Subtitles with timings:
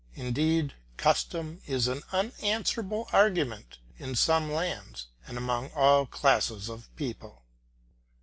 [0.15, 7.43] Indeed, custom is an unanswerable argument in some lands and among all classes of people.